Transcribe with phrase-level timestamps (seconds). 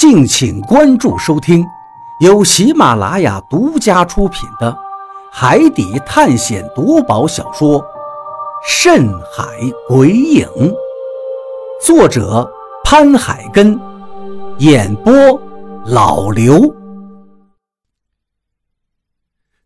[0.00, 1.62] 敬请关注收听，
[2.20, 4.72] 由喜马拉雅独家出品的
[5.30, 7.78] 《海底探险夺宝小说》
[8.66, 9.44] 《深海
[9.86, 10.46] 鬼影》，
[11.84, 12.50] 作者
[12.82, 13.78] 潘海根，
[14.56, 15.12] 演播
[15.84, 16.74] 老刘。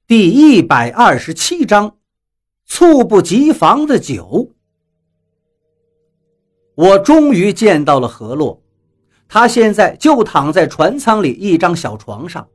[0.09, 1.95] 第一百二十七章，
[2.67, 4.51] 猝不及防的酒。
[6.75, 8.64] 我终于见到了何洛。
[9.29, 12.47] 他现在就躺在船舱里一张小床上，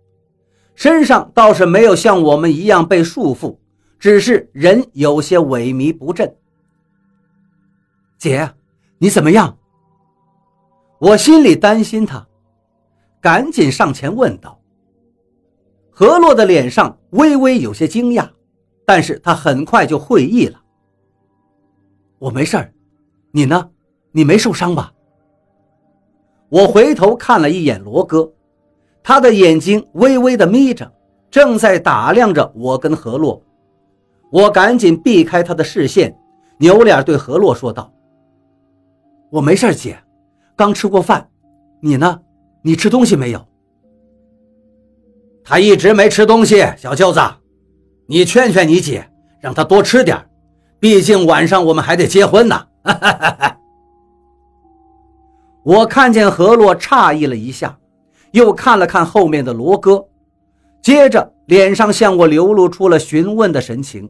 [0.76, 3.58] 身上倒是没有像我们一样被束缚，
[4.00, 6.34] 只是人有些萎靡不振。
[8.18, 8.54] 姐，
[8.98, 9.58] 你怎么样？
[11.00, 12.28] 我心里担心他，
[13.22, 14.60] 赶紧上前问道。
[15.90, 18.30] 何洛的脸上微微有些惊讶，
[18.86, 20.62] 但是他很快就会意了。
[22.20, 22.74] 我没事儿，
[23.32, 23.70] 你呢？
[24.12, 24.94] 你没受伤吧？
[26.50, 28.32] 我回头看了一眼罗哥，
[29.04, 30.92] 他的眼睛微微的眯着，
[31.30, 33.42] 正在打量着我跟何洛。
[34.32, 36.16] 我赶紧避开他的视线，
[36.58, 37.92] 扭脸对何洛说道
[39.32, 39.98] ：“我没事，姐，
[40.56, 41.30] 刚吃过饭。
[41.82, 42.20] 你呢？
[42.62, 43.46] 你吃东西没有？”
[45.44, 47.20] 他一直没吃东西，小舅子，
[48.08, 49.08] 你劝劝你姐，
[49.40, 50.18] 让他多吃点，
[50.80, 52.56] 毕竟晚上我们还得结婚呢。
[52.84, 53.59] 哈哈哈哈。
[55.70, 57.78] 我看见何洛诧异了一下，
[58.32, 60.04] 又看了看后面的罗哥，
[60.82, 64.10] 接着脸上向我流露出了询问的神情。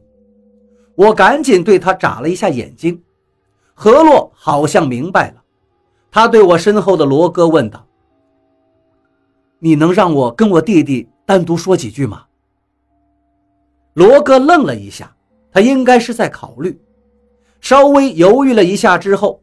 [0.94, 3.02] 我赶紧对他眨了一下眼睛，
[3.74, 5.42] 何洛好像明白了，
[6.10, 7.86] 他对我身后的罗哥问道
[9.60, 12.24] ：“你能让我跟我弟弟单独说几句吗？”
[13.92, 15.14] 罗哥愣了一下，
[15.52, 16.80] 他应该是在考虑，
[17.60, 19.42] 稍微犹豫了一下之后。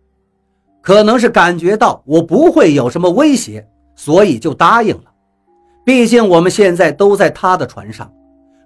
[0.87, 5.11] 可能是感觉到我不会有什么威胁，所以就答应了。
[5.83, 8.09] 毕竟我们现在都在他的船上，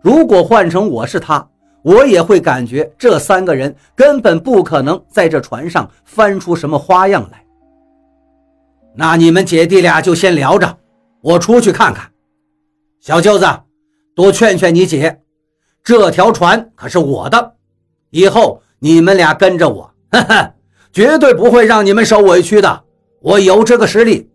[0.03, 1.49] 如果换成我是他，
[1.81, 7.43] 我也会感觉这三个人根本不可能在这船上翻出什么花样来。
[8.93, 10.77] 那你们姐弟俩就先聊着，
[11.21, 12.07] 我出去看看。
[12.99, 13.47] 小舅子，
[14.13, 15.19] 多劝劝你姐，
[15.83, 17.55] 这条船可是我的，
[18.11, 20.53] 以后你们俩跟着我，哈哈。
[20.91, 22.83] 绝对不会让你们受委屈的，
[23.21, 24.29] 我有这个实力。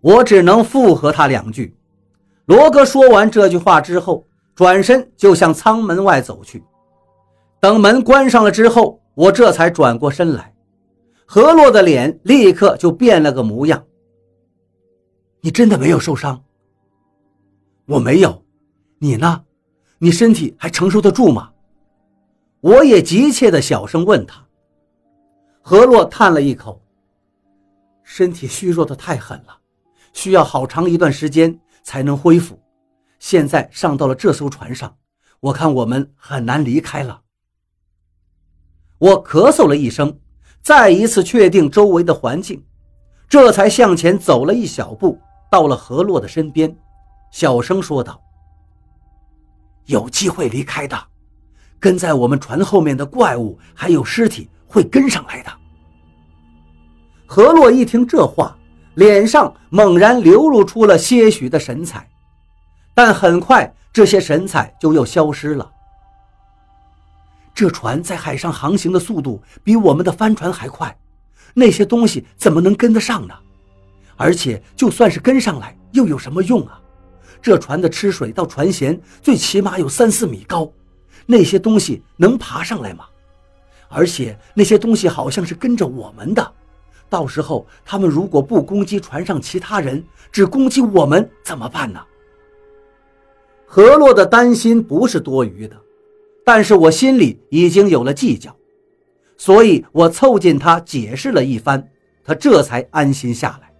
[0.00, 1.76] 我只能附和他两句。
[2.44, 6.62] 罗哥说完这句话之后，转身就向舱门外走去。
[7.58, 10.54] 等门关上了之后，我这才转过身来。
[11.24, 13.84] 何洛的脸立刻就变了个模样。
[15.40, 16.44] 你真的没有受伤？
[17.86, 18.44] 我没有。
[18.98, 19.42] 你呢？
[19.98, 21.50] 你身体还承受得住吗？
[22.60, 24.45] 我也急切的小声问他。
[25.68, 26.80] 何洛叹了一口，
[28.04, 29.58] 身体虚弱的太狠了，
[30.12, 32.56] 需要好长一段时间才能恢复。
[33.18, 34.96] 现在上到了这艘船上，
[35.40, 37.20] 我看我们很难离开了。
[38.98, 40.20] 我咳嗽了一声，
[40.62, 42.64] 再一次确定周围的环境，
[43.28, 46.78] 这才向前走了一小步，到了何洛的身边，
[47.32, 48.22] 小声说道
[49.86, 50.96] ：“有机会离开的，
[51.80, 55.52] 跟在我们船后面的怪物还有尸体。”会跟上来的。
[57.26, 58.56] 何洛一听这话，
[58.94, 62.08] 脸上猛然流露出了些许的神采，
[62.94, 65.70] 但很快这些神采就又消失了。
[67.54, 70.96] 这船在海上航行的速度比我们的帆船还快，
[71.54, 73.34] 那些东西怎么能跟得上呢？
[74.16, 76.80] 而且就算是跟上来，又有什么用啊？
[77.42, 80.70] 这船的吃水到船舷最起码有三四米高，
[81.26, 83.04] 那些东西能爬上来吗？
[83.88, 86.52] 而且那些东西好像是跟着我们的，
[87.08, 90.02] 到时候他们如果不攻击船上其他人，
[90.32, 92.00] 只攻击我们怎么办呢？
[93.64, 95.76] 何洛的担心不是多余的，
[96.44, 98.54] 但是我心里已经有了计较，
[99.36, 101.88] 所以我凑近他解释了一番，
[102.24, 103.70] 他这才安心下来。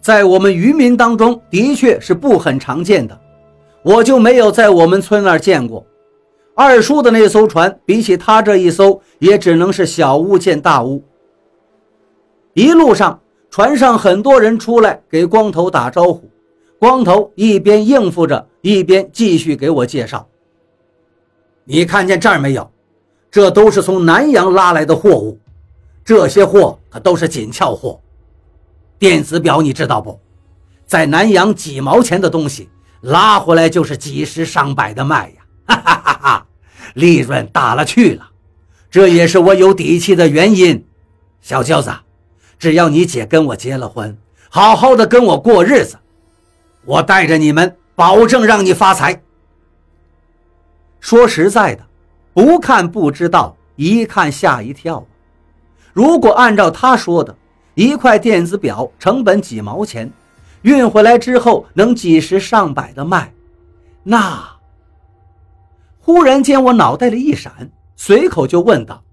[0.00, 3.20] 在我们渔民当中，的确是不很常见的，
[3.84, 5.86] 我就没有在我们村那儿见过。
[6.54, 11.02] 二叔的那艘船，比起他这一艘，也只能是小巫见大巫。
[12.52, 13.20] 一路上，
[13.50, 16.30] 船上很多人出来给光头打招呼，
[16.78, 20.28] 光头一边应付着，一边继续给我介绍。
[21.64, 22.70] 你看见这儿没有？
[23.30, 25.40] 这都是从南洋拉来的货物，
[26.04, 27.98] 这些货可都是紧俏货。
[28.98, 30.20] 电子表你知道不？
[30.84, 32.68] 在南洋几毛钱的东西，
[33.00, 35.36] 拉回来就是几十上百的卖呀。
[35.64, 36.41] 哈哈哈哈
[36.94, 38.30] 利润大了去了，
[38.90, 40.84] 这也是我有底气的原因。
[41.40, 41.92] 小舅子，
[42.58, 44.16] 只要你姐跟我结了婚，
[44.48, 45.98] 好好的跟我过日子，
[46.84, 49.22] 我带着你们，保证让你发财。
[51.00, 51.84] 说实在的，
[52.32, 55.04] 不看不知道，一看吓一跳。
[55.92, 57.36] 如果按照他说的，
[57.74, 60.10] 一块电子表成本几毛钱，
[60.62, 63.32] 运回来之后能几十上百的卖，
[64.04, 64.51] 那……
[66.04, 69.04] 忽然间我脑袋里一闪，随口就问道：“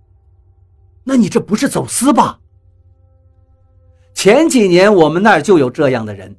[1.05, 2.39] 那你这不是走私吧？”
[4.15, 6.35] 前几年我们那儿就有这样的人，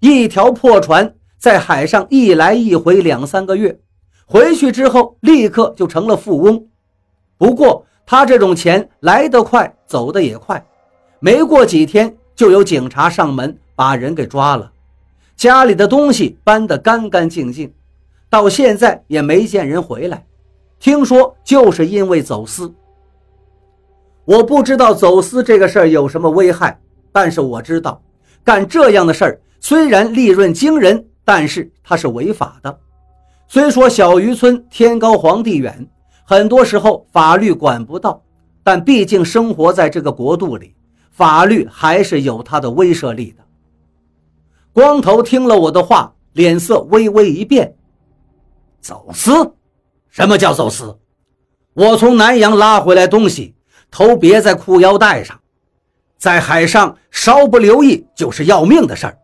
[0.00, 3.78] 一条破船在海上一来一回两三个月。
[4.26, 6.66] 回去之后，立刻就成了富翁。
[7.38, 10.66] 不过他这种钱来得快，走得也快，
[11.20, 14.72] 没过几天就有警察上门把人给抓了，
[15.36, 17.72] 家里的东西搬得干干净净，
[18.32, 20.24] 到现在也没见人回来。
[20.80, 22.72] 听说就是因为走私。
[24.24, 26.80] 我不知道走私这个事儿有什么危害，
[27.12, 28.00] 但是我知道，
[28.42, 32.78] 干这样的事儿虽然利润惊人，但是它是违法的。
[33.48, 35.86] 虽说小渔村天高皇帝远，
[36.24, 38.22] 很多时候法律管不到，
[38.62, 40.74] 但毕竟生活在这个国度里，
[41.10, 43.44] 法律还是有它的威慑力的。
[44.72, 47.76] 光头听了我的话，脸色微微一变
[48.82, 49.54] ：“走私？
[50.10, 50.98] 什么叫走私？
[51.72, 53.54] 我从南洋拉回来东西，
[53.92, 55.40] 头别在裤腰带上，
[56.18, 59.16] 在海上稍不留意就是要命的事儿。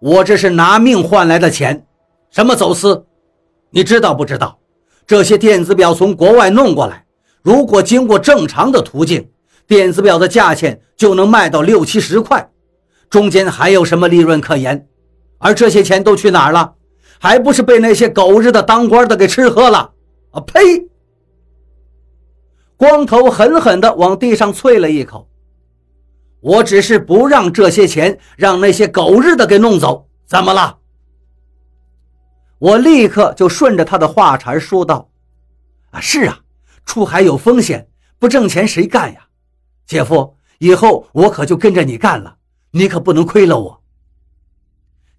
[0.00, 1.86] 我这是拿命换来的钱，
[2.30, 3.06] 什么走私？”
[3.70, 4.58] 你知道不知道，
[5.06, 7.06] 这些电子表从国外弄过来，
[7.42, 9.30] 如果经过正常的途径，
[9.66, 12.50] 电子表的价钱就能卖到六七十块，
[13.08, 14.86] 中间还有什么利润可言？
[15.38, 16.74] 而这些钱都去哪儿了？
[17.20, 19.92] 还不是被那些狗日的当官的给吃喝了？
[20.30, 20.88] 啊呸！
[22.76, 25.28] 光头狠狠地往地上啐了一口。
[26.40, 30.78] 我只是不让这些钱让那些狗日的给弄走，怎么了？
[32.60, 35.10] 我立刻就顺着他的话茬说道
[35.90, 36.40] ：“啊，是啊，
[36.84, 37.88] 出海有风险，
[38.20, 39.26] 不挣钱谁干呀？
[39.86, 42.36] 姐夫，以后我可就跟着你干了，
[42.70, 43.82] 你可不能亏了我。”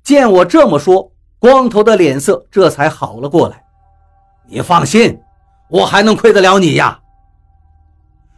[0.01, 3.63] 见我这么说，光头的脸色这才好了过来。
[4.47, 5.19] 你放心，
[5.69, 6.99] 我还能亏得了你呀？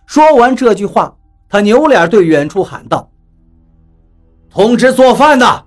[0.05, 1.15] 说完这句话，
[1.49, 3.09] 他扭脸对远处喊道
[4.51, 5.65] ：“通知做饭的，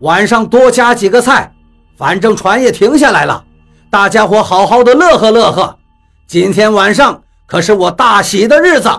[0.00, 1.52] 晚上多加几个菜。”
[1.96, 3.42] 反正船也停下来了，
[3.88, 5.78] 大家伙好好的乐呵乐呵。
[6.26, 8.90] 今天晚上可是我大喜的日子。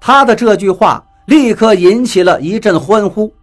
[0.00, 3.34] 他的这句话立刻引起了一阵欢呼，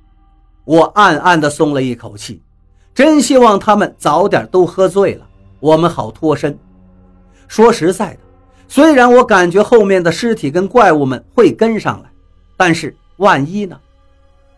[0.63, 2.41] 我暗暗的松了一口气，
[2.95, 5.27] 真希望他们早点都喝醉了，
[5.59, 6.57] 我们好脱身。
[7.45, 8.19] 说实在的，
[8.69, 12.09] 虽然我感觉后面的尸体跟怪物们会跟上来，
[12.55, 13.77] 但是万一呢？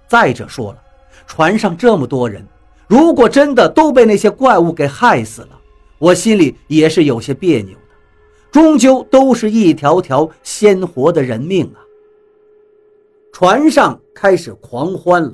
[0.07, 0.77] 再者说了，
[1.25, 2.45] 船上这么多人。
[2.85, 5.59] 如果真的都被那些怪物给害死了，
[5.97, 7.81] 我心里也是有些别扭的。
[8.51, 11.81] 终究都是一条条鲜活的人命啊！
[13.33, 15.33] 船上开始狂欢了。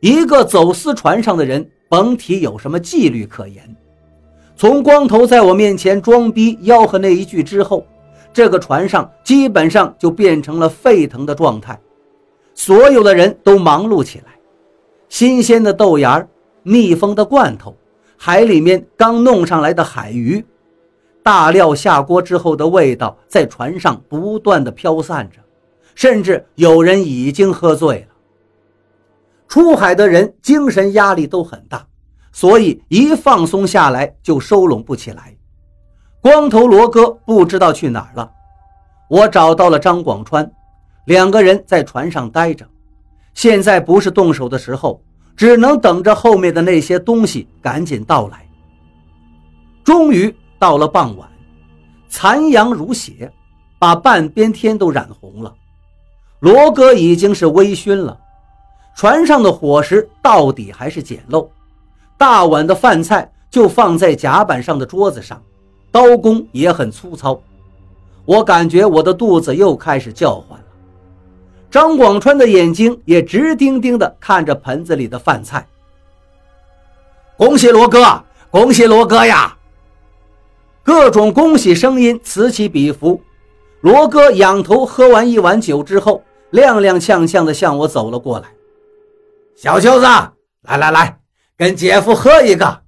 [0.00, 3.76] 一个走私船上的人，甭提有什么纪律可言。
[4.54, 7.84] 从光头在我面前装逼吆喝那一句之后，
[8.32, 11.78] 这个船上基本上就变成了沸腾的状态。
[12.54, 14.26] 所有的人都忙碌起来，
[15.08, 16.28] 新鲜的豆芽儿。
[16.62, 17.74] 密封的罐头，
[18.18, 20.44] 海里面刚弄上来的海鱼，
[21.22, 25.38] 大料下锅之后的味道在船上不断的飘散着，
[25.94, 28.09] 甚至有人已经喝醉了。
[29.50, 31.84] 出海的人精神压力都很大，
[32.32, 35.36] 所以一放松下来就收拢不起来。
[36.22, 38.30] 光头罗哥不知道去哪儿了，
[39.10, 40.50] 我找到了张广川，
[41.04, 42.66] 两个人在船上待着。
[43.34, 45.02] 现在不是动手的时候。
[45.36, 48.46] 只能等着后面的那些东西赶紧到来。
[49.82, 51.26] 终于到了傍晚，
[52.10, 53.32] 残阳如血，
[53.78, 55.54] 把半边天都染红了。
[56.40, 58.20] 罗哥已经是微醺了，
[58.94, 61.48] 船上的伙食到底还是简陋，
[62.18, 65.42] 大碗的饭菜就放在甲板上的桌子上，
[65.90, 67.40] 刀工也很粗糙。
[68.26, 70.64] 我感觉我的肚子又开始叫唤了。
[71.70, 75.66] 张广川的眼睛也直盯盯地看着盆子里的饭菜。
[77.36, 79.56] 恭喜罗哥，恭喜罗哥呀！
[80.82, 83.20] 各种恭喜声音此起彼伏。
[83.80, 88.48] 罗哥仰头喝完一碗酒之后，踉踉跄跄地向我走了过来。
[89.62, 90.06] 小舅子
[90.62, 91.18] 来来来
[91.54, 92.80] 跟姐夫喝一个。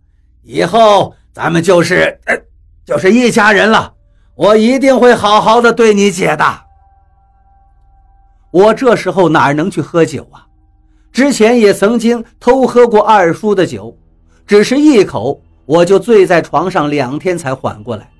[0.43, 2.19] 以后咱们就是
[2.83, 3.93] 就是一家人了
[4.35, 6.62] 我一定会好好的对你姐的
[8.50, 10.47] 我这时候哪能去喝酒啊？
[11.12, 13.95] 之前也曾经偷喝过二叔的酒
[14.47, 18.11] 只是一口我就醉在床上两天才缓过来。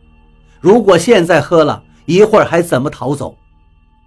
[0.61, 3.35] 如果现在喝了一会儿还怎么逃走？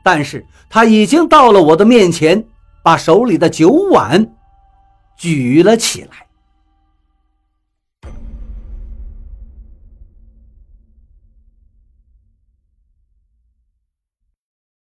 [0.03, 2.45] 但是他已经到了我的面前
[2.85, 4.35] 把手里的酒碗
[5.17, 6.24] 举了起来。